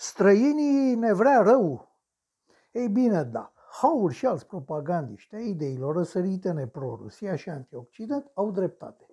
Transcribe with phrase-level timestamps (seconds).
[0.00, 1.96] Străinii ne vrea rău.
[2.72, 9.06] Ei bine, da, Haur și alți propagandiști ai ideilor răsăritene pro-Rusia și anti-Occident au dreptate.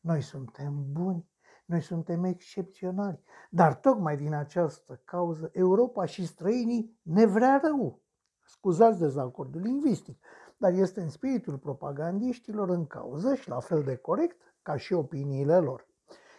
[0.00, 1.28] Noi suntem buni,
[1.64, 8.00] noi suntem excepționali, dar tocmai din această cauză Europa și străinii ne vrea rău.
[8.44, 10.18] Scuzați dezacordul lingvistic,
[10.56, 15.58] dar este în spiritul propagandiștilor în cauză și la fel de corect ca și opiniile
[15.58, 15.86] lor.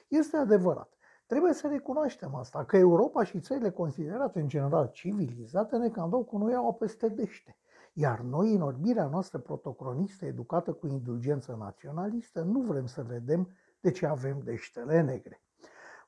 [0.08, 0.94] Este adevărat,
[1.34, 6.24] trebuie să recunoaștem asta, că Europa și țările considerate în general civilizate ne cam dau
[6.24, 7.58] cu noi au peste dește.
[7.94, 13.92] Iar noi, în orbirea noastră protocronistă, educată cu indulgență naționalistă, nu vrem să vedem de
[13.92, 15.42] ce avem deștele negre.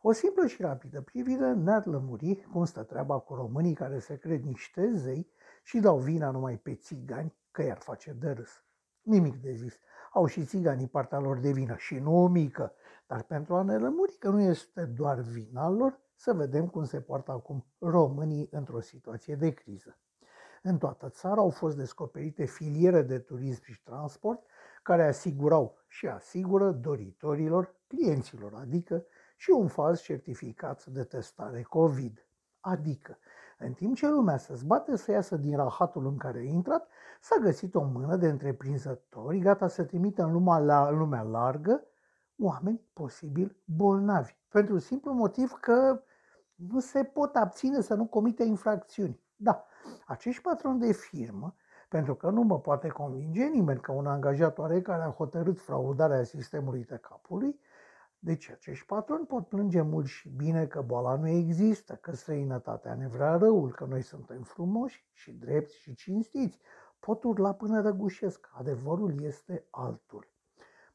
[0.02, 4.44] O simplă și rapidă privire ne-ar lămuri cum stă treaba cu românii care se cred
[4.44, 5.30] niște zei
[5.64, 8.65] și dau vina numai pe țigani că i-ar face de râs.
[9.06, 9.80] Nimic de zis.
[10.14, 12.74] Au și țiganii partea lor de vină și nu o mică.
[13.08, 17.02] Dar pentru a ne lămuri că nu este doar vina lor, să vedem cum se
[17.02, 19.98] poartă acum românii într-o situație de criză.
[20.62, 24.44] În toată țara au fost descoperite filiere de turism și transport
[24.84, 29.06] care asigurau și asigură doritorilor, clienților, adică
[29.38, 32.28] și un fals certificat de testare COVID.
[32.60, 33.18] Adică,
[33.58, 36.88] în timp ce lumea se zbate să iasă din rahatul în care a intrat,
[37.22, 41.84] s-a găsit o mână de întreprinzători gata să trimită în lumea, la, în lumea largă
[42.38, 44.36] oameni posibil bolnavi.
[44.50, 46.02] Pentru simplu motiv că
[46.56, 49.20] nu se pot abține să nu comite infracțiuni.
[49.36, 49.66] Da,
[50.06, 51.56] acești patroni de firmă,
[51.90, 56.84] pentru că nu mă poate convinge nimeni că un angajat oarecare a hotărât fraudarea sistemului
[56.84, 57.60] de capului,
[58.20, 63.08] deci acești patroni pot plânge mult și bine că boala nu există, că străinătatea ne
[63.08, 66.60] vrea răul, că noi suntem frumoși și drepți și cinstiți.
[67.00, 68.50] Pot urla până răgușesc.
[68.54, 70.30] Adevărul este altul.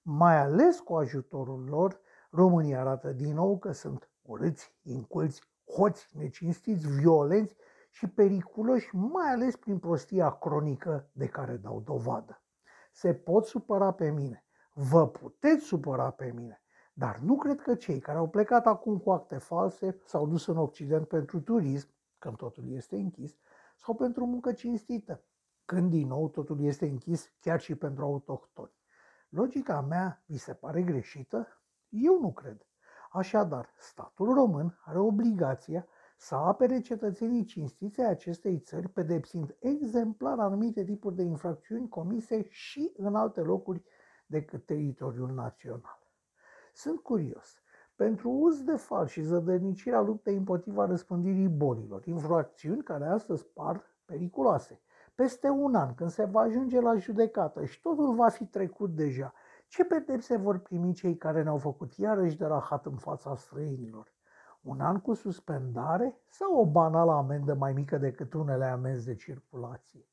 [0.03, 5.43] Mai ales cu ajutorul lor, românii arată din nou că sunt urâți, inculți,
[5.77, 7.57] hoți, necinstiți, violenți
[7.91, 12.43] și periculoși, mai ales prin prostia cronică de care dau dovadă.
[12.93, 16.60] Se pot supăra pe mine, vă puteți supăra pe mine,
[16.93, 20.57] dar nu cred că cei care au plecat acum cu acte false s-au dus în
[20.57, 23.39] Occident pentru turism, când totul este închis,
[23.77, 25.25] sau pentru muncă cinstită,
[25.65, 28.79] când din nou totul este închis chiar și pentru autohtoni.
[29.29, 31.49] Logica mea vi se pare greșită?
[31.89, 32.67] Eu nu cred.
[33.11, 35.87] Așadar, statul român are obligația
[36.17, 42.93] să apere cetățenii cinstiți ai acestei țări, pedepsind exemplar anumite tipuri de infracțiuni comise și
[42.97, 43.83] în alte locuri
[44.27, 46.00] decât teritoriul național.
[46.73, 47.63] Sunt curios.
[47.97, 54.81] Pentru uz de fal și zădărnicirea luptei împotriva răspândirii bolilor, infracțiuni care astăzi par periculoase.
[55.15, 59.35] Peste un an, când se va ajunge la judecată și totul va fi trecut deja,
[59.69, 64.13] ce pedepse vor primi cei care ne-au făcut iarăși de rahat în fața străinilor?
[64.61, 70.09] Un an cu suspendare sau o banală amendă mai mică decât unele amenzi de circulație?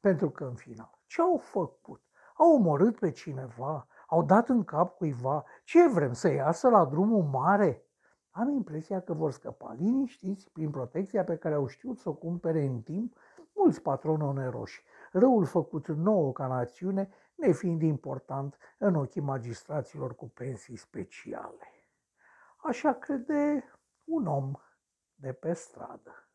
[0.00, 2.02] Pentru că, în final, ce au făcut?
[2.34, 3.86] Au omorât pe cineva?
[4.10, 5.44] Au dat în cap cuiva?
[5.64, 7.82] Ce vrem, să iasă la drumul mare?
[8.30, 12.64] Am impresia că vor scăpa liniștiți prin protecția pe care au știut să o cumpere
[12.64, 13.16] în timp
[13.54, 14.82] mulți patroni oneroși.
[15.12, 21.72] Răul făcut nouă ca națiune, nefiind important în ochii magistraților cu pensii speciale.
[22.56, 23.64] Așa crede
[24.04, 24.52] un om
[25.14, 26.27] de pe stradă.